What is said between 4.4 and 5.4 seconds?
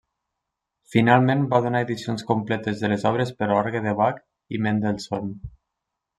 i Mendelssohn.